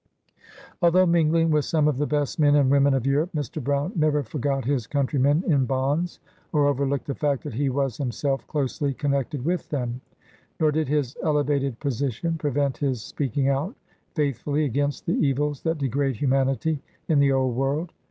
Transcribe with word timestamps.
Although 0.81 1.05
mingling 1.05 1.51
with 1.51 1.63
some 1.63 1.87
of 1.87 1.97
the 1.99 2.07
best 2.07 2.39
men 2.39 2.55
and 2.55 2.71
women 2.71 2.95
of 2.95 3.05
Europe, 3.05 3.29
Mr. 3.35 3.63
Brown 3.63 3.91
never 3.95 4.23
forgot 4.23 4.65
his 4.65 4.87
country 4.87 5.19
men 5.19 5.43
in 5.45 5.67
bonds, 5.67 6.19
or 6.51 6.65
overlooked 6.65 7.05
the 7.05 7.13
fact 7.13 7.43
that 7.43 7.53
he 7.53 7.69
was 7.69 7.97
himself 7.97 8.47
closely 8.47 8.95
connected 8.95 9.45
with 9.45 9.69
them. 9.69 10.01
Nor 10.59 10.71
did 10.71 10.87
his 10.87 11.15
elevated 11.21 11.79
position 11.79 12.35
prevent 12.39 12.77
his 12.79 13.03
speaking 13.03 13.47
out 13.47 13.75
faithfully 14.15 14.65
against 14.65 15.05
the 15.05 15.13
evils 15.23 15.61
that 15.61 15.77
degrade 15.77 16.15
humanity 16.15 16.81
in 17.07 17.19
the 17.19 17.31
old 17.31 17.55
world. 17.55 17.91